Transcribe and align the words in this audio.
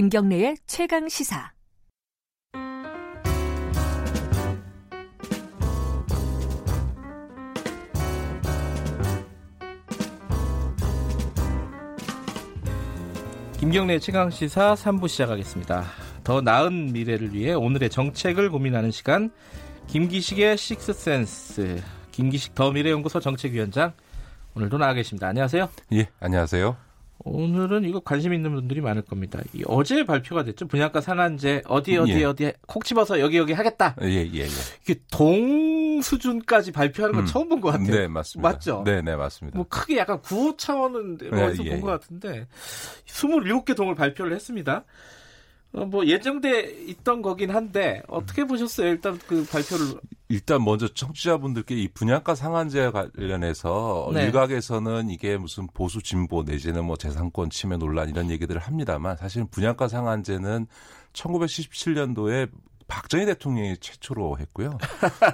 김경래의 0.00 0.56
최강 0.66 1.10
시사. 1.10 1.52
김경래 13.58 13.98
최강 13.98 14.30
시사 14.30 14.72
3부 14.72 15.06
시작하겠습니다. 15.06 15.84
더 16.24 16.40
나은 16.40 16.94
미래를 16.94 17.34
위해 17.34 17.52
오늘의 17.52 17.90
정책을 17.90 18.48
고민하는 18.48 18.90
시간 18.90 19.30
김기식의 19.88 20.56
식스센스 20.56 21.82
김기식 22.10 22.54
더 22.54 22.70
미래연구소 22.70 23.20
정책위원장 23.20 23.92
오늘도 24.54 24.78
나와 24.78 24.94
계십니다. 24.94 25.28
안녕하세요. 25.28 25.68
예, 25.92 26.08
안녕하세요. 26.20 26.89
오늘은 27.24 27.84
이거 27.84 28.00
관심 28.00 28.32
있는 28.32 28.54
분들이 28.54 28.80
많을 28.80 29.02
겁니다. 29.02 29.40
어제 29.66 30.04
발표가 30.04 30.42
됐죠. 30.44 30.66
분양가 30.66 31.00
상한제 31.00 31.62
어디 31.66 31.96
어디 31.96 32.12
예. 32.12 32.24
어디 32.24 32.52
콕 32.66 32.84
집어서 32.84 33.20
여기 33.20 33.36
여기 33.36 33.52
하겠다. 33.52 33.94
예, 34.02 34.08
예, 34.08 34.38
예. 34.38 34.46
이게 34.82 35.00
동 35.10 36.00
수준까지 36.00 36.72
발표하는 36.72 37.14
건 37.14 37.24
음. 37.24 37.26
처음 37.26 37.48
본 37.48 37.60
것 37.60 37.72
같아요. 37.72 37.90
네, 37.90 38.08
맞습니다. 38.08 38.48
맞죠? 38.48 38.82
네, 38.86 39.02
네, 39.02 39.16
맞습니다. 39.16 39.58
뭐 39.58 39.66
크게 39.68 39.98
약간 39.98 40.22
구호 40.22 40.56
네, 41.18 41.28
본것 41.30 41.66
예, 41.66 41.80
같은데 41.80 42.48
27개 43.06 43.76
동을 43.76 43.94
발표를 43.94 44.32
했습니다. 44.34 44.84
어, 45.72 45.84
뭐 45.84 46.06
예정돼 46.06 46.84
있던 46.88 47.22
거긴 47.22 47.50
한데 47.50 48.02
어떻게 48.08 48.44
보셨어요? 48.44 48.88
일단 48.88 49.18
그 49.26 49.44
발표를 49.46 49.86
일단 50.30 50.64
먼저 50.64 50.86
청취자분들께 50.86 51.74
이 51.74 51.88
분양가 51.88 52.36
상한제 52.36 52.92
관련해서 52.92 54.12
네. 54.14 54.26
일각에서는 54.26 55.10
이게 55.10 55.36
무슨 55.36 55.66
보수 55.66 56.00
진보 56.00 56.44
내지는 56.44 56.84
뭐 56.84 56.96
재산권 56.96 57.50
침해 57.50 57.76
논란 57.76 58.08
이런 58.08 58.30
얘기들을 58.30 58.60
합니다만 58.60 59.16
사실 59.16 59.44
분양가 59.50 59.88
상한제는 59.88 60.68
1977년도에 61.14 62.48
박정희 62.90 63.26
대통령이 63.26 63.76
최초로 63.78 64.38
했고요. 64.38 64.76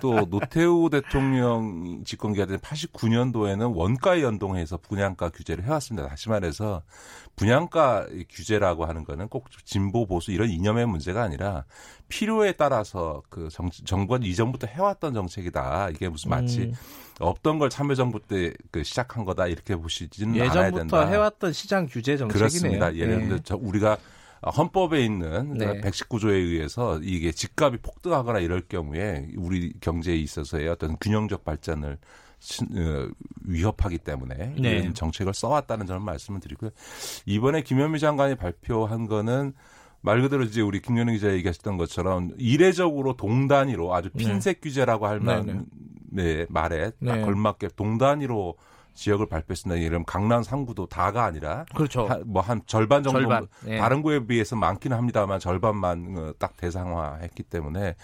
또 0.01 0.27
노태우 0.29 0.91
대통령 0.91 2.05
집권 2.05 2.33
기간인 2.33 2.59
89년도에는 2.59 3.75
원가에 3.75 4.23
연동해서 4.23 4.77
분양가 4.77 5.31
규제를 5.31 5.65
해왔습니다. 5.65 6.09
다시 6.09 6.29
말해서 6.29 6.83
분양가 7.34 8.07
규제라고 8.31 8.84
하는 8.84 9.05
거는 9.05 9.29
꼭 9.29 9.49
진보 9.65 10.07
보수 10.07 10.33
이런 10.33 10.49
이념의 10.49 10.87
문제가 10.87 11.23
아니라 11.23 11.65
필요에 12.09 12.53
따라서 12.53 13.23
그 13.31 13.49
정, 13.51 13.69
정부가 13.71 14.21
이전부터 14.23 14.69
해왔던 14.69 15.15
정책이다. 15.15 15.91
이게 15.91 16.09
무슨 16.09 16.31
마치 16.31 16.61
음. 16.61 16.73
없던 17.19 17.59
걸 17.59 17.71
참여정부 17.71 18.21
때 18.21 18.53
그 18.71 18.84
시작한 18.84 19.25
거다 19.25 19.47
이렇게 19.47 19.77
보시지는 19.77 20.34
않아야 20.34 20.53
된다. 20.53 20.67
예전부터 20.67 21.07
해왔던 21.07 21.53
시장 21.53 21.87
규제 21.87 22.17
정책이네요. 22.17 22.39
그렇습니다. 22.39 22.95
예를 22.95 23.43
들어 23.43 23.59
네. 23.59 23.67
우리가 23.69 23.97
헌법에 24.51 25.05
있는 25.05 25.55
네. 25.55 25.81
119조에 25.81 26.33
의해서 26.33 26.99
이게 27.03 27.33
집값이 27.33 27.79
폭등하거나 27.79 28.39
이럴 28.41 28.63
경우에 28.63 29.29
우리 29.37 29.73
경제에 29.81 30.15
있어서의 30.17 30.69
어떤 30.69 30.97
균형적 30.99 31.45
발전을 31.45 31.99
어, 32.77 33.09
위협하기 33.45 33.99
때문에 33.99 34.55
네. 34.59 34.71
이런 34.79 34.95
정책을 34.95 35.35
써왔다는 35.35 35.87
점을 35.87 36.01
말씀을 36.01 36.41
드리고요. 36.41 36.71
이번에 37.25 37.63
김현미 37.63 37.99
장관이 37.99 38.37
발표한 38.37 39.07
거는 39.07 39.55
말 40.01 40.23
그대로 40.23 40.45
이제 40.45 40.61
우리 40.61 40.81
김연희 40.81 41.15
기자 41.15 41.33
얘기하셨던 41.33 41.79
것처럼 41.79 42.31
이례적으로 42.39 43.17
동단위로 43.17 43.95
아주 43.95 44.11
네. 44.13 44.25
핀셋 44.25 44.57
네. 44.57 44.61
규제라고 44.61 45.07
할 45.07 45.19
만한 45.21 45.67
네, 46.11 46.47
말에 46.49 46.91
딱 47.05 47.17
네. 47.17 47.21
걸맞게 47.23 47.71
동단위로 47.75 48.56
지역을 48.97 49.29
발표했습니다. 49.29 49.79
예를 49.79 49.91
들면 49.91 50.05
강남 50.07 50.43
3구도 50.43 50.89
다가 50.89 51.25
아니라 51.25 51.65
그렇죠. 51.75 52.09
뭐한 52.25 52.62
절반 52.67 53.03
정도 53.03 53.21
절반. 53.21 53.47
네. 53.65 53.79
다른 53.79 54.03
구에 54.03 54.27
비해서 54.27 54.57
많기는 54.57 54.97
합니다만 54.97 55.39
절반만 55.39 56.15
어, 56.19 56.33
딱 56.39 56.57
대상화했기 56.57 57.45
때문에 57.45 57.95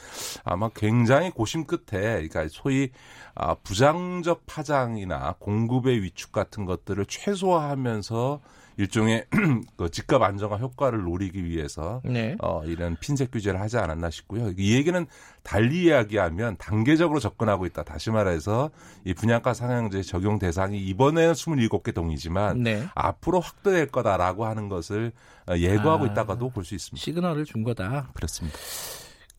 아마 0.45 0.69
굉장히 0.69 1.31
고심 1.31 1.65
끝에 1.65 2.01
그러니까 2.01 2.47
소위 2.49 2.91
아, 3.35 3.55
부장적 3.55 4.47
파장이나 4.47 5.37
공급의 5.39 6.03
위축 6.03 6.33
같은 6.33 6.67
것들을 6.67 7.05
최소화하면서 7.07 8.41
일종의 8.83 9.27
그 9.77 9.91
집값 9.91 10.21
안정화 10.23 10.57
효과를 10.57 11.03
노리기 11.05 11.45
위해서 11.45 12.01
네. 12.05 12.37
어, 12.41 12.65
이런 12.65 12.97
핀셋 12.99 13.31
규제를 13.31 13.61
하지 13.61 13.79
않았나 13.79 14.11
싶고요. 14.11 14.53
이 14.57 14.75
얘기는 14.75 15.07
달리 15.45 15.85
이야기하면 15.85 16.57
단계적으로 16.57 17.21
접근하고 17.21 17.65
있다. 17.67 17.85
다시 17.85 18.11
말해서 18.11 18.71
이 19.05 19.15
분양가 19.15 19.55
상향제 19.55 20.03
적용 20.03 20.39
대상이 20.41 20.79
이번에는 20.79 21.33
27개 21.33 21.95
동이지만 21.95 22.63
네. 22.63 22.85
앞으로 22.97 23.41
확대될 23.41 23.87
거다라고 23.87 24.47
하는 24.47 24.69
것을 24.69 25.13
어, 25.49 25.57
예고하고 25.57 26.05
아, 26.05 26.07
있다가도 26.09 26.51
볼 26.51 26.65
수 26.65 26.75
있습니다. 26.75 27.03
시그널을 27.03 27.45
준 27.45 27.63
거다. 27.65 28.11
그렇습니다. 28.15 28.57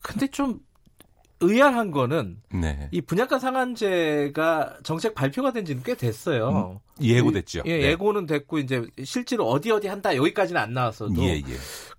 근데 0.02 0.26
좀 0.26 0.60
의아한 1.40 1.90
거는 1.90 2.38
네. 2.52 2.88
이 2.92 3.00
분양가 3.00 3.38
상한제가 3.38 4.78
정책 4.82 5.14
발표가 5.14 5.52
된 5.52 5.64
지는 5.64 5.82
꽤 5.84 5.94
됐어요. 5.94 6.80
음, 7.00 7.04
예고됐죠. 7.04 7.62
예, 7.66 7.76
네. 7.78 7.82
예고는 7.90 8.26
됐고 8.26 8.58
이제 8.58 8.84
실제로 9.04 9.48
어디 9.48 9.70
어디 9.70 9.88
한다 9.88 10.14
여기까지는 10.16 10.60
안 10.60 10.72
나왔어도 10.72 11.14
예, 11.22 11.36
예. 11.36 11.42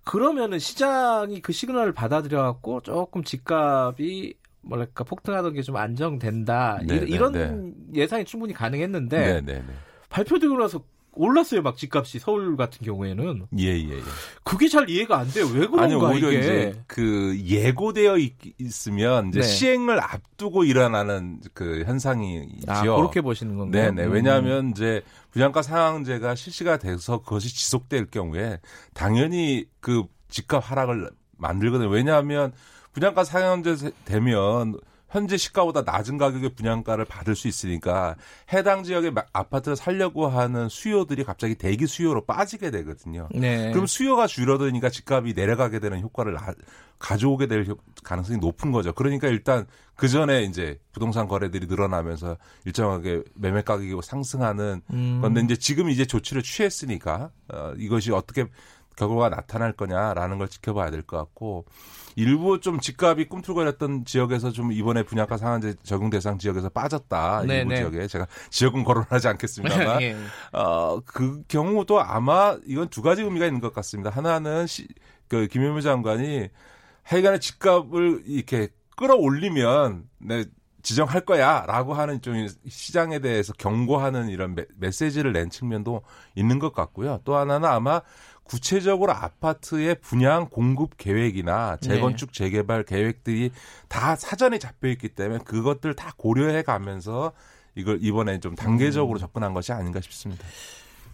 그러면은 0.04 0.58
시장이 0.58 1.40
그 1.42 1.52
시그널을 1.52 1.92
받아들여 1.92 2.42
갖고 2.42 2.80
조금 2.80 3.22
집값이 3.24 4.34
뭐랄까 4.62 5.04
폭등하던 5.04 5.52
게 5.52 5.62
좀 5.62 5.76
안정된다 5.76 6.80
네, 6.86 6.96
이런 7.06 7.32
네, 7.32 8.00
예상이 8.02 8.24
충분히 8.24 8.52
가능했는데 8.52 9.18
네, 9.18 9.40
네, 9.40 9.52
네. 9.60 9.74
발표되고 10.08 10.56
나서 10.58 10.82
올랐어요, 11.16 11.62
막 11.62 11.76
집값이 11.76 12.18
서울 12.18 12.56
같은 12.56 12.84
경우에는. 12.84 13.46
예, 13.58 13.64
예, 13.64 13.90
예. 13.90 14.02
그게 14.44 14.68
잘 14.68 14.88
이해가 14.88 15.18
안 15.18 15.28
돼요. 15.30 15.46
왜 15.46 15.66
그런가 15.66 15.82
아니, 15.82 15.94
오히려 15.94 16.30
이게. 16.30 16.40
이제 16.40 16.82
그 16.86 17.38
예고되어 17.38 18.18
있, 18.18 18.34
으면 18.86 19.28
이제 19.28 19.40
네. 19.40 19.46
시행을 19.46 20.00
앞두고 20.00 20.64
일어나는 20.64 21.40
그 21.54 21.82
현상이지요. 21.84 22.68
아, 22.68 22.82
그렇게 22.82 23.20
보시는 23.20 23.56
건가요? 23.56 23.90
네, 23.90 23.90
네. 23.90 24.04
왜냐하면 24.04 24.66
음. 24.66 24.70
이제 24.70 25.02
분양가 25.30 25.62
상한제가 25.62 26.34
실시가 26.34 26.78
돼서 26.78 27.18
그것이 27.18 27.54
지속될 27.54 28.06
경우에 28.10 28.60
당연히 28.94 29.66
그 29.80 30.04
집값 30.28 30.70
하락을 30.70 31.10
만들거든요. 31.38 31.88
왜냐하면 31.88 32.52
분양가 32.92 33.24
상한제 33.24 33.90
되면 34.04 34.78
현재 35.08 35.36
시가보다 35.36 35.82
낮은 35.82 36.18
가격의 36.18 36.54
분양가를 36.54 37.04
받을 37.04 37.36
수 37.36 37.48
있으니까 37.48 38.16
해당 38.52 38.82
지역의 38.82 39.12
아파트를 39.32 39.76
살려고 39.76 40.26
하는 40.26 40.68
수요들이 40.68 41.24
갑자기 41.24 41.54
대기 41.54 41.86
수요로 41.86 42.24
빠지게 42.24 42.70
되거든요. 42.70 43.28
네. 43.32 43.70
그럼 43.72 43.86
수요가 43.86 44.26
줄어드니까 44.26 44.90
집값이 44.90 45.34
내려가게 45.34 45.78
되는 45.78 46.00
효과를 46.00 46.36
가져오게 46.98 47.46
될 47.46 47.66
가능성이 48.02 48.38
높은 48.38 48.72
거죠. 48.72 48.92
그러니까 48.92 49.28
일단 49.28 49.66
그 49.94 50.08
전에 50.08 50.42
이제 50.44 50.78
부동산 50.92 51.28
거래들이 51.28 51.66
늘어나면서 51.66 52.36
일정하게 52.64 53.22
매매 53.34 53.62
가격이 53.62 53.94
상승하는 54.02 54.82
음. 54.92 55.20
건데 55.22 55.40
이제 55.42 55.56
지금 55.56 55.88
이제 55.88 56.04
조치를 56.04 56.42
취했으니까 56.42 57.30
어, 57.48 57.72
이것이 57.78 58.12
어떻게 58.12 58.46
결과가 58.96 59.28
나타날 59.28 59.72
거냐라는 59.72 60.38
걸 60.38 60.48
지켜봐야 60.48 60.90
될 60.90 61.02
것 61.02 61.16
같고 61.18 61.64
일부 62.16 62.60
좀 62.60 62.80
집값이 62.80 63.28
꿈틀거렸던 63.28 64.06
지역에서 64.06 64.50
좀 64.50 64.72
이번에 64.72 65.02
분양가 65.02 65.36
상한제 65.36 65.74
적용 65.82 66.08
대상 66.10 66.38
지역에서 66.38 66.70
빠졌다 66.70 67.42
네네. 67.42 67.58
일부 67.58 67.70
네. 67.70 67.76
지역에 67.76 68.06
제가 68.06 68.26
지역은 68.50 68.84
거론하지 68.84 69.28
않겠습니다만 69.28 70.00
예. 70.02 70.16
어그 70.52 71.44
경우도 71.48 72.00
아마 72.00 72.56
이건 72.66 72.88
두 72.88 73.02
가지 73.02 73.22
의미가 73.22 73.46
있는 73.46 73.60
것 73.60 73.72
같습니다. 73.74 74.10
하나는 74.10 74.66
시, 74.66 74.88
그 75.28 75.46
김현무 75.46 75.82
장관이 75.82 76.48
하여간에 77.02 77.38
집값을 77.38 78.22
이렇게 78.26 78.68
끌어올리면 78.96 80.04
네, 80.18 80.44
지정할 80.82 81.20
거야라고 81.22 81.94
하는 81.94 82.22
좀 82.22 82.46
시장에 82.68 83.18
대해서 83.18 83.52
경고하는 83.52 84.28
이런 84.28 84.54
메, 84.54 84.64
메시지를 84.76 85.32
낸 85.32 85.50
측면도 85.50 86.02
있는 86.36 86.58
것 86.58 86.72
같고요. 86.72 87.20
또 87.24 87.36
하나는 87.36 87.68
아마 87.68 88.00
구체적으로 88.46 89.12
아파트의 89.12 89.96
분양 90.00 90.48
공급 90.48 90.96
계획이나 90.96 91.76
재건축 91.78 92.32
네. 92.32 92.44
재개발 92.44 92.84
계획들이 92.84 93.50
다 93.88 94.16
사전에 94.16 94.58
잡혀 94.58 94.88
있기 94.88 95.10
때문에 95.10 95.40
그것들 95.44 95.94
다 95.94 96.12
고려해 96.16 96.62
가면서 96.62 97.32
이걸 97.74 97.98
이번에 98.00 98.40
좀 98.40 98.54
단계적으로 98.54 99.18
음. 99.18 99.20
접근한 99.20 99.52
것이 99.52 99.72
아닌가 99.72 100.00
싶습니다. 100.00 100.44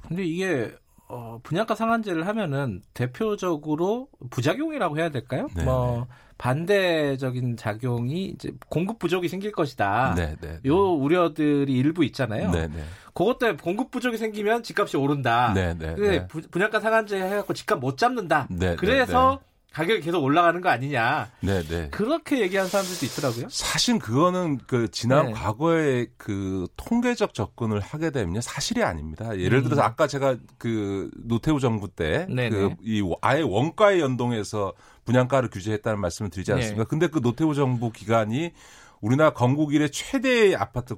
근데 0.07 0.25
이게 0.25 0.73
어, 1.15 1.39
분양가 1.43 1.75
상한제를 1.75 2.27
하면은 2.27 2.81
대표적으로 2.95 4.09
부작용이라고 4.31 4.97
해야 4.97 5.11
될까요? 5.11 5.47
네, 5.55 5.63
뭐 5.63 6.07
네. 6.09 6.15
반대적인 6.39 7.59
작용이 7.59 8.29
이제 8.29 8.51
공급 8.71 8.99
부족이 8.99 9.29
생길 9.29 9.53
것이다. 9.53 10.15
네, 10.17 10.37
네, 10.41 10.53
네. 10.55 10.61
요 10.65 10.95
우려들이 10.95 11.71
일부 11.71 12.03
있잖아요. 12.07 12.51
네, 12.51 12.67
네. 12.67 12.83
그것 13.13 13.39
때문에 13.39 13.59
공급 13.63 13.91
부족이 13.91 14.17
생기면 14.17 14.63
집값이 14.63 14.97
오른다. 14.97 15.53
네, 15.55 15.75
네. 15.75 15.95
근데 15.95 16.11
네. 16.21 16.27
분양가 16.27 16.81
상한제 16.81 17.21
해갖고 17.21 17.53
집값 17.53 17.79
못 17.79 17.99
잡는다. 17.99 18.49
네, 18.49 18.71
네 18.71 18.77
그래서 18.77 19.39
가격이 19.73 20.01
계속 20.03 20.23
올라가는 20.23 20.61
거 20.61 20.69
아니냐. 20.69 21.31
네, 21.41 21.63
네. 21.63 21.89
그렇게 21.91 22.41
얘기한 22.41 22.69
사람들도 22.69 23.07
있더라고요. 23.07 23.47
사실 23.51 23.99
그거는 23.99 24.59
그 24.67 24.91
지난 24.91 25.27
네. 25.27 25.33
과거에 25.33 26.07
그 26.17 26.67
통계적 26.77 27.35
접근을 27.35 27.81
하게 27.81 28.11
되면요 28.11 28.41
사실이 28.41 28.83
아닙니다. 28.83 29.39
예를 29.39 29.59
음. 29.59 29.65
들어서 29.65 29.83
아까 29.83 30.07
제가 30.07 30.37
그 30.59 31.11
노태우 31.17 31.59
정부 31.61 31.89
때 31.89 32.27
그 32.29 32.75
이 32.83 33.03
아예 33.23 33.41
원가에 33.43 34.01
연동해서 34.01 34.73
분양가를 35.05 35.51
규제했다는 35.51 36.01
말씀을 36.01 36.31
드리지 36.31 36.51
네. 36.51 36.57
않습니까? 36.57 36.85
네. 36.85 36.89
근데 36.89 37.07
그 37.09 37.21
노태우 37.21 37.55
정부 37.55 37.91
기간이 37.91 38.53
우리나라 39.01 39.31
건국 39.33 39.75
이래 39.75 39.89
최대의 39.89 40.55
아파트 40.55 40.95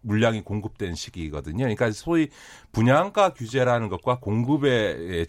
물량이 0.00 0.42
공급된 0.42 0.94
시기거든요. 0.94 1.58
그러니까 1.64 1.90
소위 1.92 2.28
분양가 2.72 3.32
규제라는 3.34 3.88
것과 3.88 4.18
공급의 4.20 5.26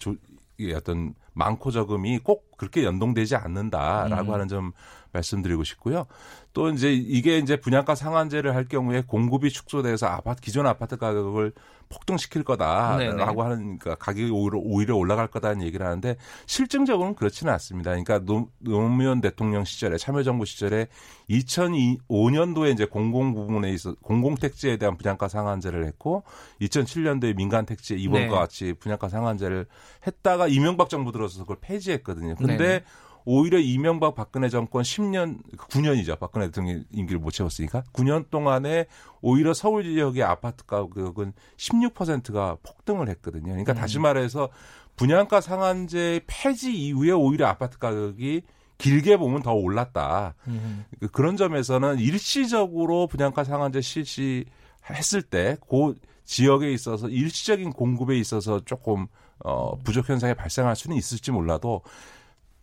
어떤 0.74 1.14
많고 1.36 1.70
적음이 1.70 2.18
꼭 2.18 2.56
그렇게 2.56 2.82
연동되지 2.82 3.36
않는다라고 3.36 4.30
음. 4.30 4.34
하는 4.34 4.48
점 4.48 4.72
말씀드리고 5.12 5.64
싶고요. 5.64 6.06
또 6.52 6.70
이제 6.70 6.92
이게 6.92 7.38
이제 7.38 7.56
분양가 7.56 7.94
상한제를 7.94 8.54
할 8.54 8.66
경우에 8.66 9.02
공급이 9.06 9.50
축소돼서 9.50 10.06
아파트 10.06 10.40
기존 10.40 10.66
아파트 10.66 10.96
가격을 10.96 11.52
폭등시킬 11.88 12.42
거다라고 12.42 12.98
네네. 12.98 13.22
하는 13.22 13.78
그러니까 13.78 13.94
가격이 13.96 14.30
오히려 14.30 14.58
오히려 14.58 14.96
올라갈 14.96 15.28
거다는 15.28 15.64
얘기를 15.64 15.86
하는데 15.86 16.16
실증적으로는 16.46 17.14
그렇지는 17.14 17.52
않습니다. 17.52 17.90
그러니까 17.90 18.18
노, 18.20 18.48
노무현 18.58 19.20
대통령 19.20 19.64
시절에 19.64 19.96
참여정부 19.96 20.46
시절에 20.46 20.88
2005년도에 21.30 22.72
이제 22.72 22.86
공공 22.86 23.34
부분에 23.34 23.70
있어 23.72 23.94
공공 24.02 24.34
택지에 24.36 24.78
대한 24.78 24.96
분양가 24.96 25.28
상한제를 25.28 25.84
했고 25.86 26.24
2007년도에 26.60 27.36
민간 27.36 27.66
택지 27.66 27.94
이번과 27.94 28.34
네. 28.34 28.40
같이 28.40 28.72
분양가 28.72 29.08
상한제를 29.08 29.66
했다가 30.06 30.48
이명박 30.48 30.88
정부 30.88 31.12
들어 31.12 31.25
서 31.28 31.40
그걸 31.42 31.56
폐지했거든요. 31.60 32.34
근데 32.36 32.56
네네. 32.56 32.84
오히려 33.24 33.58
이명박 33.58 34.14
박근혜 34.14 34.48
정권 34.48 34.82
10년 34.82 35.38
9년이죠. 35.56 36.18
박근혜 36.18 36.46
대통령 36.46 36.84
임기를 36.92 37.20
못 37.20 37.32
채웠으니까 37.32 37.82
9년 37.92 38.30
동안에 38.30 38.86
오히려 39.20 39.52
서울 39.52 39.82
지역의 39.82 40.22
아파트 40.22 40.64
가격은 40.64 41.32
16%가 41.56 42.56
폭등을 42.62 43.08
했거든요. 43.08 43.46
그러니까 43.46 43.72
음. 43.72 43.74
다시 43.74 43.98
말해서 43.98 44.48
분양가 44.94 45.40
상한제 45.40 46.20
폐지 46.26 46.72
이후에 46.72 47.10
오히려 47.10 47.48
아파트 47.48 47.78
가격이 47.78 48.42
길게 48.78 49.16
보면 49.16 49.42
더 49.42 49.52
올랐다. 49.54 50.34
음. 50.46 50.84
그런 51.12 51.36
점에서는 51.36 51.98
일시적으로 51.98 53.06
분양가 53.08 53.42
상한제 53.42 53.80
실시했을 53.80 55.22
때 55.28 55.56
그 55.68 55.94
지역에 56.26 56.72
있어서 56.72 57.08
일시적인 57.08 57.72
공급에 57.72 58.18
있어서 58.18 58.60
조금 58.64 59.06
어 59.44 59.76
부족 59.78 60.08
현상이 60.08 60.34
발생할 60.34 60.76
수는 60.76 60.96
있을지 60.96 61.30
몰라도 61.30 61.82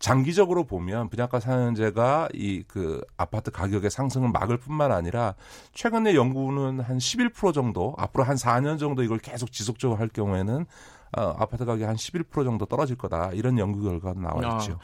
장기적으로 0.00 0.64
보면 0.64 1.08
분양가 1.08 1.40
상한제가 1.40 2.28
이 2.34 2.64
그 2.66 3.00
아파트 3.16 3.50
가격의 3.50 3.90
상승을 3.90 4.28
막을 4.30 4.58
뿐만 4.58 4.90
아니라 4.92 5.34
최근에 5.72 6.14
연구는 6.14 6.80
한 6.80 6.98
11% 6.98 7.54
정도 7.54 7.94
앞으로 7.96 8.24
한 8.24 8.36
4년 8.36 8.78
정도 8.78 9.02
이걸 9.02 9.18
계속 9.18 9.52
지속적으로 9.52 9.98
할 9.98 10.08
경우에는 10.08 10.66
어, 11.16 11.20
아파트 11.38 11.64
가격이 11.64 11.84
한11% 11.84 12.44
정도 12.44 12.66
떨어질 12.66 12.96
거다 12.96 13.30
이런 13.32 13.58
연구 13.58 13.82
결과가 13.82 14.20
나와 14.20 14.58
있죠. 14.58 14.72
아, 14.72 14.78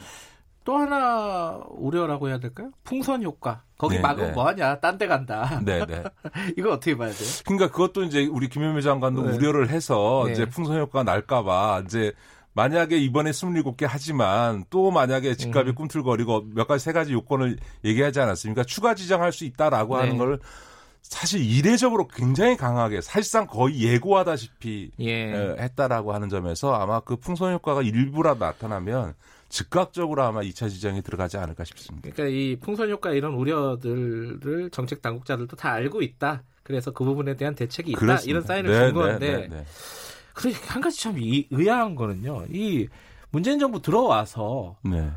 또 0.63 0.77
하나 0.77 1.59
우려라고 1.69 2.29
해야 2.29 2.39
될까요? 2.39 2.71
풍선 2.83 3.23
효과. 3.23 3.63
거기 3.77 3.95
네, 3.95 4.01
막으면 4.01 4.27
네. 4.27 4.33
뭐하냐? 4.33 4.79
딴 4.79 4.97
데 4.97 5.07
간다. 5.07 5.59
네, 5.65 5.83
네. 5.85 6.03
이거 6.57 6.73
어떻게 6.73 6.95
봐야 6.95 7.09
돼요? 7.11 7.27
그러니까 7.45 7.71
그것도 7.71 8.03
이제 8.03 8.27
우리 8.27 8.47
김현미 8.47 8.83
장관도 8.83 9.23
네. 9.23 9.35
우려를 9.37 9.69
해서 9.69 10.23
네. 10.27 10.33
이제 10.33 10.45
풍선 10.45 10.77
효과가 10.79 11.03
날까봐 11.03 11.83
이제 11.85 12.13
만약에 12.53 12.97
이번에 12.97 13.31
27개 13.31 13.87
하지만 13.89 14.65
또 14.69 14.91
만약에 14.91 15.35
집값이 15.35 15.71
음. 15.71 15.75
꿈틀거리고 15.75 16.43
몇 16.53 16.67
가지 16.67 16.83
세 16.83 16.91
가지 16.91 17.13
요건을 17.13 17.57
얘기하지 17.85 18.19
않았습니까? 18.19 18.63
추가 18.65 18.93
지정할 18.93 19.31
수 19.31 19.45
있다라고 19.45 19.95
네. 19.95 20.01
하는 20.03 20.17
걸 20.17 20.39
사실 21.01 21.41
이례적으로 21.43 22.07
굉장히 22.07 22.55
강하게 22.55 23.01
사실상 23.01 23.47
거의 23.47 23.81
예고하다시피 23.81 24.91
예. 24.99 25.55
했다라고 25.59 26.13
하는 26.13 26.29
점에서 26.29 26.73
아마 26.75 26.99
그 26.99 27.15
풍선 27.15 27.53
효과가 27.53 27.81
일부라 27.81 28.35
나타나면 28.35 29.15
즉각적으로 29.51 30.23
아마 30.23 30.41
2차 30.41 30.69
지정이 30.69 31.01
들어가지 31.01 31.37
않을까 31.37 31.63
싶습니다. 31.65 32.09
그러니까 32.11 32.35
이 32.35 32.55
풍선 32.55 32.89
효과 32.89 33.11
이런 33.11 33.33
우려들을 33.33 34.69
정책 34.71 35.01
당국자들도 35.01 35.55
다 35.57 35.73
알고 35.73 36.01
있다. 36.01 36.43
그래서 36.63 36.91
그 36.91 37.03
부분에 37.03 37.35
대한 37.35 37.53
대책이 37.53 37.91
있다. 37.91 37.99
그렇습니다. 37.99 38.29
이런 38.29 38.43
사인을 38.43 38.71
네, 38.71 38.77
준 38.77 38.87
네, 38.87 38.93
건데 38.93 39.37
네, 39.37 39.47
네, 39.47 39.65
그런데 40.33 40.59
한 40.67 40.81
가지 40.81 41.01
참 41.01 41.19
이, 41.19 41.47
의아한 41.51 41.95
거는요. 41.95 42.45
이 42.49 42.87
문재인 43.29 43.59
정부 43.59 43.81
들어와서 43.81 44.77
네. 44.83 45.11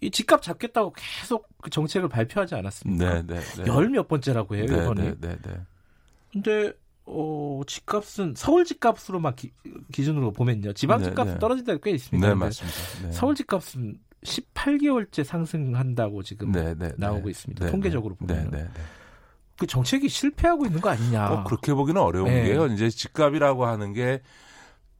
이 0.00 0.10
집값 0.10 0.42
잡겠다고 0.42 0.92
계속 0.96 1.48
그 1.62 1.70
정책을 1.70 2.08
발표하지 2.08 2.54
않았습니까? 2.56 3.22
네. 3.22 3.40
열몇 3.66 4.08
번째라고 4.08 4.56
해요, 4.56 4.66
네, 4.68 4.74
이번에. 4.74 5.02
네, 5.02 5.16
네, 5.20 5.38
네. 5.42 5.60
근데 6.32 6.72
어, 7.10 7.62
집값은 7.66 8.34
서울 8.36 8.64
집값으로만 8.64 9.34
기, 9.34 9.50
준으로 9.92 10.32
보면요. 10.32 10.74
지방 10.74 10.98
네, 10.98 11.04
집값은 11.04 11.34
네, 11.34 11.38
떨어진 11.38 11.64
데가 11.64 11.78
꽤 11.82 11.90
있습니다. 11.92 12.28
네, 12.28 12.34
맞습니다. 12.34 12.78
네. 13.06 13.12
서울 13.12 13.34
집값은 13.34 13.98
18개월째 14.24 15.24
상승한다고 15.24 16.22
지금 16.22 16.52
네. 16.52 16.74
나오고 16.96 17.30
있습니다. 17.30 17.64
네, 17.64 17.70
통계적으로 17.70 18.14
보면. 18.16 18.50
네. 18.50 18.68
그 19.56 19.66
정책이 19.66 20.08
실패하고 20.08 20.66
있는 20.66 20.80
거 20.80 20.90
아니냐. 20.90 21.30
어, 21.30 21.44
그렇게 21.44 21.74
보기는 21.74 22.00
어려운 22.00 22.28
게요. 22.28 22.66
이제 22.66 22.88
집값이라고 22.90 23.66
하는 23.66 23.92
게 23.92 24.20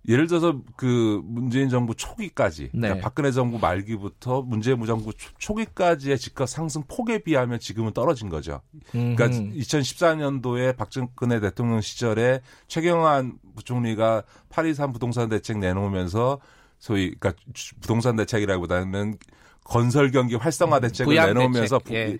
예를 0.09 0.27
들어서 0.27 0.59
그 0.77 1.21
문재인 1.25 1.69
정부 1.69 1.95
초기까지 1.95 2.71
네. 2.73 2.81
그러니까 2.81 3.05
박근혜 3.05 3.31
정부 3.31 3.59
말기부터 3.59 4.41
문재인 4.41 4.83
정부 4.87 5.13
초기까지의 5.39 6.19
집값 6.19 6.49
상승 6.49 6.83
폭에 6.89 7.19
비하면 7.19 7.61
지금은 7.61 7.93
떨어진 7.93 8.31
거죠. 8.31 8.63
그러니까 8.91 9.27
음흠. 9.27 9.59
2014년도에 9.59 10.77
박근혜 10.77 11.41
대통령 11.41 11.83
시절에 11.83 12.41
최경환 12.69 13.39
부총리가 13.55 14.23
8.23 14.49 14.95
부동산 14.95 15.29
대책 15.29 15.59
내놓으면서 15.59 16.41
소위 16.79 17.15
그러니까 17.19 17.43
부동산 17.81 18.17
대책이라기보다는 18.17 19.19
건설 19.65 20.11
경기 20.11 20.35
활성화 20.37 20.79
음, 20.79 20.81
대책을 20.81 21.15
내놓으면서 21.15 21.79
대책. 21.81 21.95
예. 21.95 22.19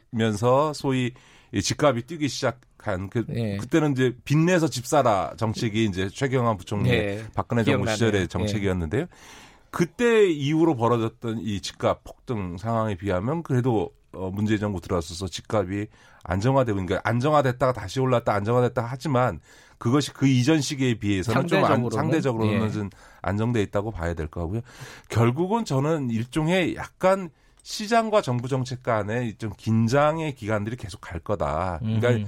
소위 0.75 1.13
집값이 1.53 2.03
뛰기 2.03 2.29
시작 2.29 2.61
한 2.79 3.11
그, 3.11 3.25
예. 3.35 3.57
그때는 3.57 3.93
이제 3.93 4.15
빚내서 4.25 4.69
집 4.69 4.87
사라 4.87 5.33
정책이 5.37 5.85
이제 5.87 6.09
최경환 6.09 6.57
부총리 6.57 6.91
예. 6.91 7.25
박근혜 7.35 7.65
정부 7.65 7.79
기억나네요. 7.79 7.95
시절의 7.95 8.23
예. 8.23 8.27
정책이었는데요. 8.29 9.07
그때 9.71 10.29
이후로 10.29 10.77
벌어졌던 10.77 11.41
이 11.41 11.61
집값 11.61 12.05
폭등 12.05 12.57
상황에 12.57 12.95
비하면 12.95 13.43
그래도 13.43 13.91
어, 14.13 14.31
문재인 14.31 14.59
정부 14.61 14.81
들어서서 14.81 15.29
집값이 15.29 15.89
안정화되고 16.23 16.77
그러니까 16.77 17.01
안정화됐다가 17.05 17.73
다시 17.73 18.01
올랐다 18.01 18.33
안정화됐다 18.35 18.87
하지만 18.89 19.41
그것이 19.79 20.13
그 20.13 20.27
이전 20.27 20.61
시기에 20.61 20.95
비해서는 20.95 21.43
상대적으로는, 21.43 21.91
좀 21.91 21.99
안, 21.99 22.05
상대적으로는 22.05 22.67
예. 22.67 22.71
좀 22.71 22.91
안정돼 23.23 23.63
있다고 23.63 23.91
봐야 23.91 24.15
될 24.15 24.29
거고요. 24.29 24.61
결국은 25.09 25.65
저는 25.65 26.11
일종의 26.11 26.77
약간 26.77 27.31
시장과 27.63 28.23
정부 28.23 28.49
정책 28.49 28.83
간에 28.83 29.35
좀 29.39 29.53
긴장의 29.57 30.35
기간들이 30.35 30.77
계속 30.77 31.01
갈 31.01 31.21
거다. 31.21 31.79
그러니까 31.81 32.11
음. 32.11 32.27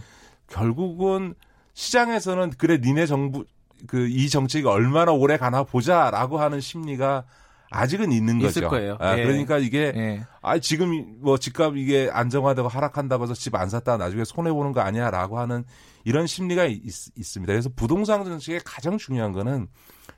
결국은 0.48 1.34
시장에서는 1.74 2.50
그래 2.58 2.78
니네 2.82 3.06
정부 3.06 3.44
그 3.86 4.08
이 4.08 4.28
정책이 4.28 4.66
얼마나 4.66 5.12
오래 5.12 5.38
가나 5.38 5.62
보자라고 5.64 6.38
하는 6.38 6.60
심리가 6.60 7.24
아직은 7.70 8.10
있는 8.12 8.38
거죠. 8.40 8.68
거예요. 8.68 8.96
아, 9.00 9.16
예. 9.16 9.22
그러니까 9.22 9.56
이게 9.58 9.92
예. 9.96 10.26
아 10.42 10.58
지금 10.58 11.16
뭐 11.20 11.38
집값 11.38 11.76
이게 11.76 12.10
안정화되고 12.12 12.66
하락한다고 12.68 13.22
해서 13.24 13.32
집 13.34 13.54
안 13.54 13.70
샀다 13.70 13.96
나중에 13.96 14.24
손해 14.24 14.52
보는 14.52 14.72
거 14.72 14.80
아니야라고 14.80 15.38
하는 15.38 15.64
이런 16.04 16.26
심리가 16.26 16.64
있, 16.64 16.82
있습니다. 17.16 17.50
그래서 17.52 17.70
부동산 17.74 18.24
정책의 18.24 18.60
가장 18.64 18.98
중요한 18.98 19.32
거는 19.32 19.68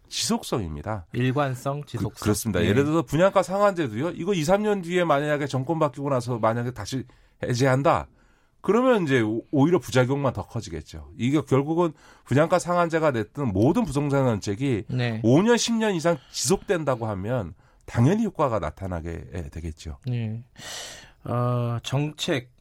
지속성입니다. 0.09 1.07
일관성, 1.13 1.85
지속성. 1.85 2.13
그, 2.21 2.29
렇습니다 2.29 2.63
예. 2.63 2.69
예를 2.69 2.85
들어서 2.85 3.03
분양가 3.03 3.43
상한제도요. 3.43 4.11
이거 4.11 4.35
2, 4.35 4.43
3년 4.43 4.83
뒤에 4.83 5.05
만약에 5.05 5.47
정권 5.47 5.79
바뀌고 5.79 6.11
나서 6.11 6.39
만약에 6.39 6.73
다시 6.73 7.05
해제한다. 7.43 8.09
그러면 8.61 9.03
이제 9.05 9.23
오히려 9.51 9.79
부작용만 9.81 10.33
더 10.33 10.47
커지겠죠. 10.47 11.11
이게 11.19 11.41
결국은 11.41 11.93
분양가 12.25 12.59
상한제가 12.59 13.11
됐든 13.11 13.53
모든 13.53 13.85
부동산 13.85 14.25
정책이 14.25 14.85
네. 14.89 15.21
5년, 15.23 15.57
10년 15.57 15.97
이상 15.97 16.17
지속된다고 16.31 17.07
하면 17.09 17.55
당연히 17.87 18.25
효과가 18.25 18.61
나타나게 18.61 19.49
되겠죠. 19.51 19.99
네. 20.07 20.45
어, 21.25 21.79
정책 21.83 22.53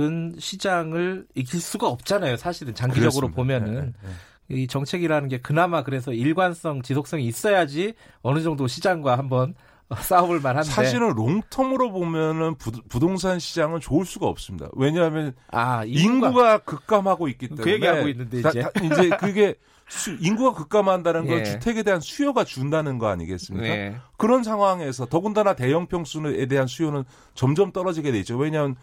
은 0.00 0.34
시장을 0.40 1.28
이길 1.36 1.60
수가 1.60 1.86
없잖아요. 1.88 2.36
사실은 2.36 2.74
장기적으로 2.74 3.30
그렇습니다. 3.30 3.36
보면은. 3.36 3.92
네, 4.02 4.08
네. 4.08 4.14
이 4.48 4.66
정책이라는 4.66 5.28
게 5.28 5.40
그나마 5.40 5.82
그래서 5.82 6.12
일관성, 6.12 6.82
지속성이 6.82 7.26
있어야지 7.26 7.94
어느 8.22 8.40
정도 8.42 8.66
시장과 8.66 9.16
한번 9.16 9.54
싸움을 9.96 10.40
만한데 10.40 10.68
사실은 10.68 11.14
롱텀으로 11.14 11.92
보면은 11.92 12.54
부, 12.56 12.72
동산 12.98 13.38
시장은 13.38 13.80
좋을 13.80 14.04
수가 14.04 14.26
없습니다. 14.26 14.68
왜냐하면 14.72 15.34
아, 15.50 15.84
인구가, 15.84 16.26
인구가 16.28 16.58
급감하고 16.58 17.28
있기 17.28 17.48
그 17.48 17.54
때문에 17.56 17.64
그 17.64 17.72
얘기하고 17.72 18.08
있는데 18.08 18.38
이제 18.38 18.62
다, 18.62 18.70
다, 18.70 18.84
이제 18.84 19.10
그게 19.10 19.54
수, 19.88 20.16
인구가 20.20 20.56
급감한다는 20.56 21.26
건 21.26 21.40
예. 21.40 21.44
주택에 21.44 21.82
대한 21.82 22.00
수요가 22.00 22.44
준다는 22.44 22.98
거 22.98 23.08
아니겠습니까? 23.08 23.68
예. 23.68 23.96
그런 24.16 24.42
상황에서 24.42 25.06
더군다나 25.06 25.54
대형 25.54 25.86
평수에 25.86 26.46
대한 26.46 26.66
수요는 26.66 27.04
점점 27.34 27.70
떨어지게 27.70 28.10
돼 28.10 28.18
있죠. 28.20 28.36
왜냐하면 28.38 28.76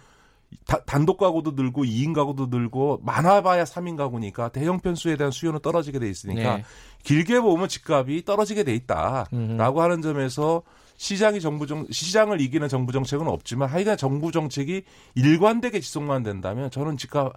다, 0.66 0.84
단독 0.86 1.18
가구도 1.18 1.52
늘고 1.52 1.84
2인 1.84 2.14
가구도 2.14 2.48
늘고 2.48 3.02
많아봐야 3.04 3.64
3인 3.64 3.98
가구니까 3.98 4.50
대형 4.50 4.80
편수에 4.80 5.18
대한 5.18 5.32
수요는 5.32 5.60
떨어지게 5.62 6.00
돼 6.00 6.10
있으니까 6.10 6.58
네. 6.58 6.64
길게 7.04 7.40
보면 7.42 7.68
집값이 7.68 8.24
떨어지게 8.26 8.64
돼 8.64 8.74
있다라고 8.76 9.30
음흠. 9.34 9.80
하는 9.80 10.02
점에서 10.02 10.64
시장이 10.98 11.42
정부 11.42 11.66
정 11.66 11.88
시장을 11.90 12.42
이기는 12.42 12.68
정부 12.68 12.92
정책은 12.92 13.28
없지만 13.28 13.70
하여간 13.70 13.98
정부 13.98 14.32
정책이 14.32 14.84
일관되게 15.16 15.80
지속만 15.80 16.22
된다면 16.22 16.70
저는 16.70 16.98
집값 16.98 17.26
은 17.26 17.32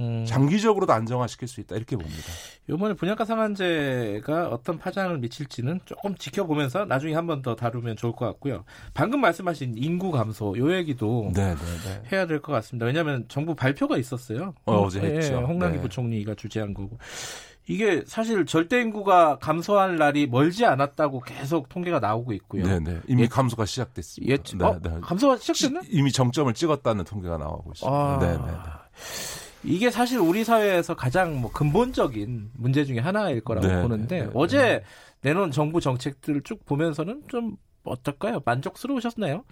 음. 0.00 0.24
장기적으로도 0.26 0.92
안정화시킬 0.92 1.46
수 1.48 1.60
있다 1.60 1.76
이렇게 1.76 1.96
봅니다. 1.96 2.22
이번에 2.68 2.94
분양가 2.94 3.24
상한제가 3.24 4.48
어떤 4.48 4.78
파장을 4.78 5.16
미칠지는 5.18 5.80
조금 5.84 6.14
지켜보면서 6.16 6.84
나중에 6.86 7.14
한 7.14 7.26
번 7.26 7.42
더 7.42 7.54
다루면 7.56 7.96
좋을 7.96 8.12
것 8.12 8.26
같고요. 8.26 8.64
방금 8.94 9.20
말씀하신 9.20 9.74
인구 9.76 10.10
감소 10.10 10.56
요 10.58 10.74
얘기도 10.74 11.30
네, 11.34 11.54
네, 11.54 11.54
네. 11.54 12.02
해야 12.12 12.26
될 12.26 12.40
것 12.42 12.52
같습니다. 12.52 12.86
왜냐하면 12.86 13.24
정부 13.28 13.54
발표가 13.54 13.96
있었어요. 13.98 14.54
어, 14.66 14.88
제 14.88 15.00
했죠. 15.00 15.34
예, 15.34 15.36
홍남기 15.36 15.76
네. 15.76 15.82
부총리가 15.82 16.34
주재한 16.34 16.74
거고. 16.74 16.98
이게 17.68 18.02
사실 18.06 18.44
절대 18.46 18.80
인구가 18.80 19.38
감소할 19.38 19.96
날이 19.96 20.26
멀지 20.26 20.64
않았다고 20.66 21.20
계속 21.20 21.68
통계가 21.68 22.00
나오고 22.00 22.32
있고요. 22.32 22.66
네, 22.66 22.80
네. 22.80 22.98
이미 23.06 23.22
예, 23.22 23.26
감소가 23.28 23.64
시작됐습니다. 23.64 24.32
예, 24.32 24.36
네, 24.58 24.64
어? 24.64 24.80
네. 24.82 25.00
감소가 25.00 25.36
시작됐나? 25.36 25.82
이미 25.88 26.10
정점을 26.10 26.52
찍었다는 26.52 27.04
통계가 27.04 27.38
나오고 27.38 27.72
있습니다. 27.74 27.96
아, 27.96 28.18
네, 28.18 28.32
네. 28.32 28.52
네. 29.62 29.72
이게 29.72 29.90
사실 29.90 30.18
우리 30.18 30.44
사회에서 30.44 30.94
가장 30.94 31.40
뭐 31.40 31.50
근본적인 31.50 32.50
문제 32.54 32.84
중에 32.84 32.98
하나일 32.98 33.42
거라고 33.42 33.66
네, 33.66 33.82
보는데 33.82 34.18
네, 34.20 34.24
네, 34.26 34.30
어제 34.34 34.82
내놓은 35.22 35.50
정부 35.50 35.80
정책들을 35.80 36.42
쭉 36.42 36.64
보면서는 36.64 37.24
좀 37.28 37.56
어떨까요? 37.84 38.40
만족스러우셨나요? 38.44 39.44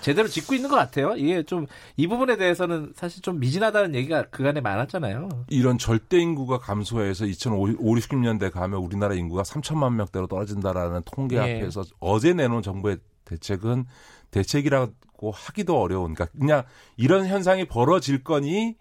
제대로 0.00 0.28
짚고 0.28 0.54
있는 0.54 0.70
것 0.70 0.76
같아요. 0.76 1.14
이게 1.16 1.42
좀 1.42 1.66
이 1.96 2.06
부분에 2.06 2.36
대해서는 2.36 2.92
사실 2.94 3.22
좀 3.22 3.40
미진하다는 3.40 3.96
얘기가 3.96 4.30
그간에 4.30 4.60
많았잖아요. 4.60 5.28
이런 5.48 5.78
절대 5.78 6.18
인구가 6.18 6.58
감소해서 6.58 7.26
2050, 7.26 8.20
년대 8.20 8.50
가면 8.50 8.78
우리나라 8.78 9.14
인구가 9.14 9.42
3천만 9.42 9.94
명대로 9.94 10.28
떨어진다라는 10.28 11.02
통계 11.04 11.36
예. 11.36 11.40
앞에서 11.40 11.82
어제 11.98 12.34
내놓은 12.34 12.62
정부의 12.62 12.98
대책은 13.24 13.86
대책이라고 14.30 15.32
하기도 15.32 15.80
어려운 15.80 16.14
그러니까 16.14 16.38
그냥 16.38 16.62
이런 16.96 17.26
현상이 17.26 17.66
벌어질 17.66 18.22
거니 18.22 18.76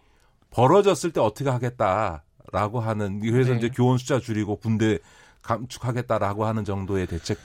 벌어졌을 0.50 1.12
때 1.12 1.20
어떻게 1.20 1.50
하겠다라고 1.50 2.80
하는 2.80 3.20
그래서 3.20 3.51
네. 3.51 3.58
이제 3.58 3.70
교원 3.70 3.98
숫자 3.98 4.20
줄이고 4.20 4.58
군대 4.58 5.00
감축하겠다라고 5.42 6.46
하는 6.46 6.66
정도의 6.66 7.08
대책 7.08 7.38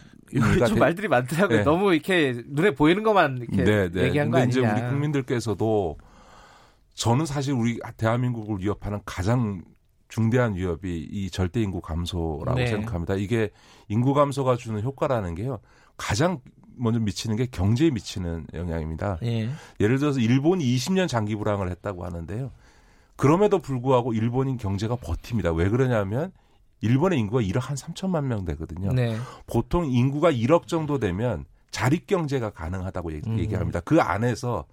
좀 0.68 0.78
말들이 0.78 1.08
많더라고요. 1.08 1.58
네. 1.58 1.64
너무 1.64 1.92
이렇게 1.92 2.42
눈에 2.46 2.74
보이는 2.74 3.02
것만 3.02 3.38
이렇게 3.38 3.64
네, 3.64 3.90
네. 3.90 4.04
얘기한 4.04 4.30
거 4.30 4.38
아니냐. 4.38 4.48
이제 4.48 4.60
우리 4.60 4.88
국민들께서도 4.88 5.98
저는 6.94 7.26
사실 7.26 7.52
우리 7.52 7.78
대한민국을 7.96 8.58
위협하는 8.60 9.00
가장 9.04 9.62
중대한 10.08 10.54
위협이 10.54 11.08
이 11.10 11.30
절대 11.30 11.60
인구 11.60 11.80
감소라고 11.80 12.58
네. 12.58 12.66
생각합니다. 12.66 13.14
이게 13.14 13.50
인구 13.88 14.14
감소가 14.14 14.56
주는 14.56 14.82
효과라는 14.82 15.34
게요. 15.34 15.60
가장 15.96 16.40
먼저 16.76 16.98
미치는 16.98 17.36
게 17.36 17.46
경제에 17.46 17.90
미치는 17.90 18.46
영향입니다. 18.54 19.18
예. 19.22 19.48
예를 19.80 19.98
들어서 19.98 20.20
일본이 20.20 20.64
20년 20.76 21.08
장기 21.08 21.36
불황을 21.36 21.70
했다고 21.70 22.04
하는데요. 22.04 22.50
그럼에도 23.22 23.60
불구하고 23.60 24.14
일본인 24.14 24.56
경제가 24.56 24.96
버팁니다. 24.96 25.52
왜 25.52 25.68
그러냐면 25.68 26.32
일본의 26.80 27.20
인구가 27.20 27.40
1억 27.40 27.60
한 27.60 27.76
3천만 27.76 28.24
명 28.24 28.44
되거든요. 28.46 28.92
네. 28.92 29.16
보통 29.46 29.86
인구가 29.86 30.32
1억 30.32 30.66
정도 30.66 30.98
되면 30.98 31.44
자립 31.70 32.08
경제가 32.08 32.50
가능하다고 32.50 33.12
얘기, 33.12 33.30
음. 33.30 33.38
얘기합니다. 33.38 33.78
그 33.78 34.00
안에서 34.00 34.64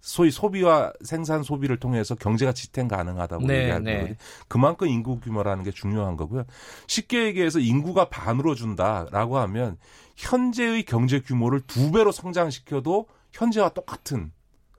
소위 0.00 0.32
소비와 0.32 0.94
생산 1.04 1.44
소비를 1.44 1.76
통해서 1.76 2.16
경제가 2.16 2.52
지탱 2.52 2.88
가능하다고 2.88 3.46
네, 3.46 3.60
얘기하는 3.60 3.84
네. 3.84 3.94
거거든요. 3.94 4.16
그만큼 4.48 4.88
인구 4.88 5.20
규모라는 5.20 5.62
게 5.62 5.70
중요한 5.70 6.16
거고요. 6.16 6.42
쉽게 6.88 7.26
얘기해서 7.26 7.60
인구가 7.60 8.08
반으로 8.08 8.56
준다라고 8.56 9.38
하면 9.38 9.76
현재의 10.16 10.82
경제 10.82 11.20
규모를 11.20 11.60
두 11.60 11.92
배로 11.92 12.10
성장시켜도 12.10 13.06
현재와 13.30 13.68
똑같은 13.68 14.32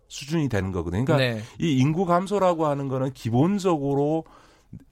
수준이 0.07 0.49
되는 0.49 0.71
거거든요. 0.71 1.05
그러니까 1.05 1.35
네. 1.35 1.43
이 1.59 1.77
인구 1.77 2.05
감소라고 2.05 2.65
하는 2.65 2.87
거는 2.87 3.13
기본적으로 3.13 4.25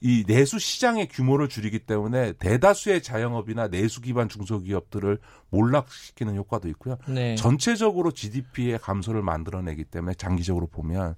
이 0.01 0.23
내수 0.25 0.57
시장의 0.57 1.09
규모를 1.09 1.49
줄이기 1.49 1.79
때문에 1.79 2.33
대다수의 2.33 3.03
자영업이나 3.03 3.67
내수 3.67 4.01
기반 4.01 4.29
중소기업들을 4.29 5.19
몰락시키는 5.49 6.35
효과도 6.35 6.69
있고요. 6.69 6.97
네. 7.07 7.35
전체적으로 7.35 8.11
GDP의 8.11 8.79
감소를 8.79 9.21
만들어내기 9.21 9.85
때문에 9.85 10.13
장기적으로 10.15 10.67
보면 10.67 11.15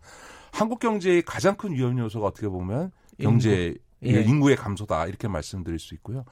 한국 0.52 0.80
경제의 0.80 1.22
가장 1.22 1.56
큰 1.56 1.74
위험 1.74 1.98
요소가 2.00 2.28
어떻게 2.28 2.48
보면 2.48 2.92
경제 3.20 3.76
인구. 4.02 4.18
예. 4.18 4.22
인구의 4.22 4.56
감소다 4.56 5.08
이렇게 5.08 5.28
말씀드릴 5.28 5.80
수 5.80 5.94
있고요. 5.96 6.24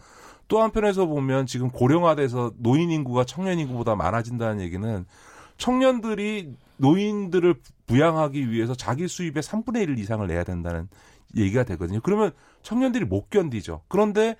또 0.48 0.62
한편에서 0.62 1.07
보면 1.07 1.48
지금 1.48 1.69
고령화돼서 1.69 2.53
노인 2.57 2.91
인구가 2.91 3.24
청년 3.24 3.60
인구보다 3.60 3.95
많아진다는 3.95 4.62
얘기는 4.62 5.05
청년들이 5.57 6.55
노인들을 6.77 7.55
부양하기 7.88 8.51
위해서 8.51 8.75
자기 8.75 9.07
수입의 9.07 9.43
3분의 9.43 9.83
1 9.83 10.00
이상을 10.00 10.25
내야 10.27 10.43
된다는 10.43 10.88
얘기가 11.35 11.63
되거든요. 11.63 12.00
그러면 12.01 12.31
청년들이 12.63 13.05
못 13.05 13.29
견디죠. 13.29 13.81
그런데 13.88 14.35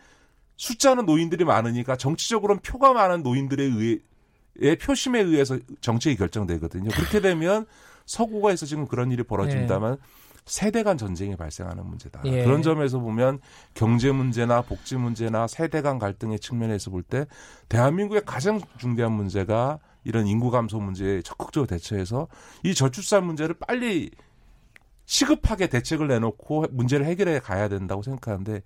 숫자는 0.58 1.06
노인들이 1.06 1.44
많으니까 1.46 1.96
정치적으로는 1.98 2.62
표가 2.62 2.94
많은 2.94 3.24
노인들에 3.24 3.64
의해 3.64 4.76
표심에 4.78 5.20
의해서 5.22 5.60
정책이 5.82 6.16
결정되거든요. 6.16 6.90
그렇게 6.92 7.20
되면 7.20 7.66
서구가에서 8.06 8.66
지금 8.66 8.88
그런 8.88 9.12
일이 9.12 9.24
벌어진다면 9.24 9.98
네. 9.98 9.98
세대 10.46 10.84
간 10.84 10.98
전쟁이 10.98 11.36
발생하는 11.36 11.86
문제다. 11.86 12.22
예. 12.26 12.44
그런 12.44 12.62
점에서 12.62 13.00
보면 13.00 13.40
경제 13.74 14.12
문제나 14.12 14.62
복지 14.62 14.96
문제나 14.96 15.48
세대 15.48 15.82
간 15.82 15.98
갈등의 15.98 16.40
측면에서 16.40 16.92
볼 16.92 17.04
때 17.04 17.26
대한민국의 17.68 18.24
가장 18.26 18.62
중대한 18.78 19.12
문제가 19.12 19.80
이런 20.06 20.28
인구 20.28 20.50
감소 20.52 20.80
문제에 20.80 21.22
적극적으로 21.22 21.68
대처해서 21.68 22.28
이 22.64 22.74
저출산 22.74 23.26
문제를 23.26 23.56
빨리 23.56 24.12
시급하게 25.06 25.68
대책을 25.68 26.08
내놓고 26.08 26.68
문제를 26.72 27.06
해결해 27.06 27.40
가야 27.40 27.68
된다고 27.68 28.02
생각하는데 28.02 28.64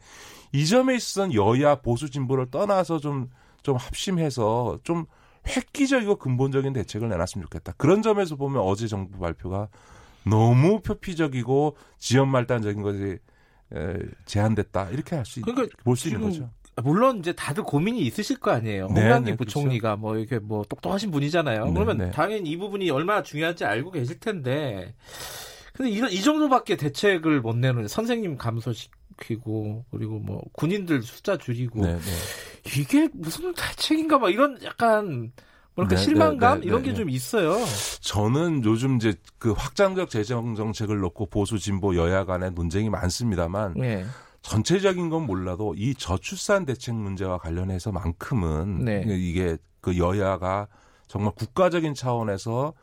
이 0.53 0.65
점에 0.67 0.96
있어서는 0.96 1.34
여야 1.34 1.81
보수 1.81 2.12
진보를 2.12 2.51
떠나서 2.51 3.00
좀 3.00 3.29
좀 3.63 3.75
합심해서 3.75 4.79
좀 4.84 5.05
획기적이고 5.48 6.17
근본적인 6.17 6.74
대책을 6.74 7.10
내놨으면 7.10 7.46
좋겠다. 7.46 7.74
그런 7.77 8.01
점에서 8.01 8.36
보면 8.36 8.62
어제 8.62 8.88
정부 8.88 9.19
발표가 9.19 9.69
너무 10.25 10.81
표피적이고 10.81 11.77
지연 11.98 12.29
말단적인 12.29 12.81
것이 12.81 13.19
제한됐다 14.25 14.89
이렇게 14.89 15.15
할수 15.15 15.41
그러니까 15.41 15.75
볼수 15.84 16.08
있는 16.08 16.22
거죠. 16.22 16.50
물론 16.81 17.19
이제 17.19 17.33
다들 17.33 17.63
고민이 17.63 18.00
있으실 18.01 18.39
거 18.39 18.51
아니에요. 18.51 18.88
네, 18.88 19.01
홍남기 19.01 19.31
네, 19.31 19.38
부총리가 19.38 19.89
그렇죠. 19.95 20.01
뭐 20.01 20.17
이렇게 20.17 20.39
뭐 20.39 20.63
똑똑하신 20.67 21.12
분이잖아요. 21.12 21.65
네, 21.65 21.74
그러면 21.74 21.98
네. 21.98 22.12
당연히 22.12 22.50
이 22.50 22.57
부분이 22.57 22.89
얼마나 22.89 23.24
중요한지 23.24 23.65
알고 23.65 23.91
계실 23.91 24.19
텐데. 24.19 24.95
근데 25.74 25.91
이런 25.91 26.12
이 26.12 26.21
정도밖에 26.21 26.75
대책을 26.75 27.41
못 27.41 27.55
내는 27.55 27.88
선생님 27.88 28.38
감소시키고 28.38 29.86
그리고 29.91 30.19
뭐 30.19 30.41
군인들 30.53 31.01
숫자 31.03 31.38
줄이고 31.38 31.81
네, 31.86 31.93
네. 31.93 32.79
이게 32.79 33.07
무슨 33.13 33.53
대책인가 33.53 34.19
막 34.19 34.29
이런 34.29 34.57
약간 34.63 35.31
뭐랄까 35.75 35.95
네, 35.95 36.03
실망감 36.03 36.63
이런 36.63 36.83
게 36.83 36.93
좀 36.93 37.09
있어요. 37.09 37.55
저는 38.01 38.65
요즘 38.65 38.98
이제 38.98 39.13
그 39.38 39.51
확장적 39.53 40.09
재정 40.09 40.55
정책을 40.55 41.00
놓고 41.00 41.27
보수 41.27 41.57
진보 41.57 41.95
여야 41.95 42.25
간에 42.25 42.50
논쟁이 42.50 42.89
많습니다만 42.89 43.75
전체적인 44.49 45.09
건 45.09 45.27
몰라도 45.27 45.75
이 45.77 45.93
저출산 45.93 46.65
대책 46.65 46.95
문제와 46.95 47.37
관련해서만큼은 47.37 48.83
네. 48.83 49.03
이게 49.07 49.57
그 49.79 49.99
여야가 49.99 50.67
정말 51.07 51.33
국가적인 51.35 51.93
차원에서 51.93 52.73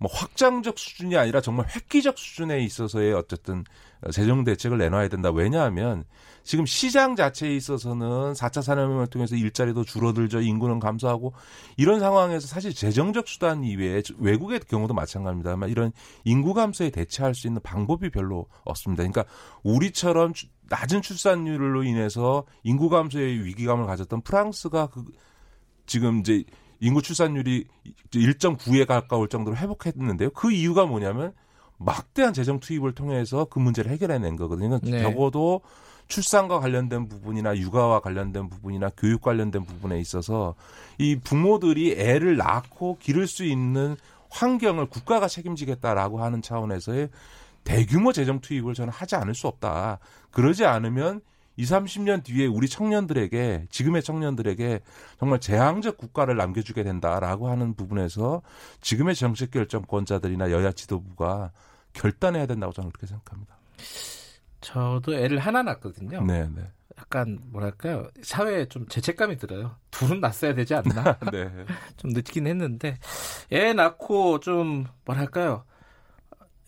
뭐 0.00 0.10
확장적 0.10 0.78
수준이 0.78 1.16
아니라 1.18 1.42
정말 1.42 1.66
획기적 1.68 2.18
수준에 2.18 2.60
있어서의 2.60 3.12
어쨌든 3.12 3.64
재정 4.12 4.44
대책을 4.44 4.78
내놔야 4.78 5.08
된다. 5.08 5.30
왜냐하면 5.30 6.04
지금 6.42 6.64
시장 6.64 7.16
자체에 7.16 7.54
있어서는 7.54 8.32
4차 8.32 8.62
산업혁명을 8.62 9.08
통해서 9.08 9.36
일자리도 9.36 9.84
줄어들죠. 9.84 10.40
인구는 10.40 10.80
감소하고 10.80 11.34
이런 11.76 12.00
상황에서 12.00 12.46
사실 12.46 12.74
재정적 12.74 13.28
수단 13.28 13.62
이외에 13.62 14.02
외국의 14.18 14.60
경우도 14.60 14.94
마찬가지입니다만 14.94 15.68
이런 15.68 15.92
인구 16.24 16.54
감소에 16.54 16.88
대처할 16.88 17.34
수 17.34 17.46
있는 17.46 17.60
방법이 17.60 18.08
별로 18.08 18.46
없습니다. 18.64 19.02
그러니까 19.02 19.26
우리처럼 19.62 20.32
낮은 20.70 21.02
출산율로 21.02 21.82
인해서 21.82 22.46
인구 22.62 22.88
감소의 22.88 23.44
위기감을 23.44 23.84
가졌던 23.84 24.22
프랑스가 24.22 24.86
그 24.86 25.04
지금 25.84 26.20
이제 26.20 26.44
인구 26.80 27.02
출산율이 27.02 27.66
1.9에 28.10 28.86
가까울 28.86 29.28
정도로 29.28 29.56
회복했는데요. 29.56 30.30
그 30.30 30.50
이유가 30.50 30.86
뭐냐면 30.86 31.32
막대한 31.76 32.32
재정 32.32 32.60
투입을 32.60 32.92
통해서 32.92 33.46
그 33.46 33.58
문제를 33.58 33.90
해결해낸 33.92 34.36
거거든요. 34.36 34.78
네. 34.82 35.02
적어도 35.02 35.62
출산과 36.08 36.60
관련된 36.60 37.08
부분이나 37.08 37.56
육아와 37.56 38.00
관련된 38.00 38.48
부분이나 38.48 38.90
교육 38.96 39.22
관련된 39.22 39.64
부분에 39.64 39.98
있어서 40.00 40.54
이 40.98 41.16
부모들이 41.16 41.92
애를 41.92 42.36
낳고 42.36 42.98
기를 42.98 43.26
수 43.26 43.44
있는 43.44 43.96
환경을 44.28 44.86
국가가 44.86 45.28
책임지겠다라고 45.28 46.22
하는 46.22 46.42
차원에서의 46.42 47.10
대규모 47.64 48.12
재정 48.12 48.40
투입을 48.40 48.74
저는 48.74 48.92
하지 48.92 49.16
않을 49.16 49.34
수 49.34 49.46
없다. 49.46 49.98
그러지 50.30 50.64
않으면 50.64 51.20
20, 51.60 51.76
30년 51.76 52.24
뒤에 52.24 52.46
우리 52.46 52.68
청년들에게 52.68 53.66
지금의 53.68 54.02
청년들에게 54.02 54.80
정말 55.18 55.40
재앙적 55.40 55.98
국가를 55.98 56.36
남겨주게 56.36 56.82
된다라고 56.82 57.48
하는 57.48 57.74
부분에서 57.74 58.40
지금의 58.80 59.14
정책 59.14 59.50
결정권자들이나 59.50 60.50
여야 60.52 60.72
지도부가 60.72 61.52
결단해야 61.92 62.46
된다고 62.46 62.72
저는 62.72 62.90
그렇게 62.90 63.06
생각합니다. 63.06 63.56
저도 64.62 65.14
애를 65.14 65.38
하나 65.38 65.62
낳거든요. 65.62 66.22
네, 66.22 66.48
네. 66.54 66.62
약간 66.98 67.38
뭐랄까요 67.46 68.08
사회에 68.22 68.66
좀 68.66 68.86
죄책감이 68.88 69.36
들어요. 69.36 69.76
둘은 69.90 70.20
낳았어야 70.20 70.54
되지 70.54 70.74
않나? 70.74 71.18
네. 71.30 71.50
좀 71.98 72.12
늦긴 72.12 72.46
했는데 72.46 72.98
애 73.52 73.74
낳고 73.74 74.40
좀 74.40 74.86
뭐랄까요 75.04 75.64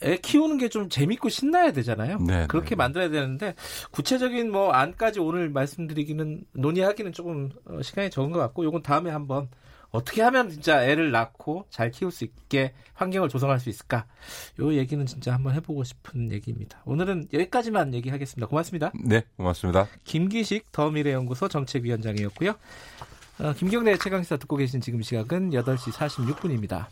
애 0.02 0.16
키우는 0.16 0.59
게 0.59 0.68
좀 0.68 0.88
재밌고 0.88 1.28
신나야 1.28 1.73
되잖아요. 1.73 2.18
네, 2.21 2.47
그렇게 2.49 2.71
네. 2.71 2.76
만들어야 2.76 3.11
되는데 3.11 3.54
구체적인 3.90 4.50
뭐 4.50 4.73
안까지 4.73 5.21
오늘 5.21 5.50
말씀드리기는 5.50 6.44
논의하기는 6.54 7.12
조금 7.12 7.50
어, 7.66 7.82
시간이 7.82 8.09
적은 8.11 8.30
것 8.32 8.38
같고 8.38 8.64
요건 8.64 8.82
다음에 8.82 9.11
한번 9.11 9.49
어떻게 9.90 10.23
하면 10.23 10.49
진짜 10.49 10.82
애를 10.82 11.11
낳고 11.11 11.66
잘 11.68 11.90
키울 11.90 12.11
수 12.11 12.25
있게 12.25 12.73
환경을 12.94 13.28
조성할 13.28 13.61
수 13.61 13.68
있을까? 13.68 14.06
요 14.61 14.73
얘기는 14.73 15.04
진짜 15.04 15.35
한번 15.35 15.52
해보고 15.54 15.85
싶은 15.85 16.32
얘기입니다. 16.32 16.80
오늘은 16.87 17.28
여기까지만 17.30 17.92
얘기하겠습니다. 17.92 18.47
고맙습니다. 18.47 18.92
네, 19.04 19.23
고맙습니다. 19.37 19.88
김기식 20.04 20.73
더미래연구소 20.73 21.49
정책위원장이었고요. 21.49 22.54
어, 23.40 23.52
김경래 23.59 23.99
최강시사 23.99 24.38
듣고 24.38 24.56
계신 24.56 24.80
지금 24.80 25.02
시각은 25.02 25.50
8시 25.50 25.92
46분입니다. 25.92 26.87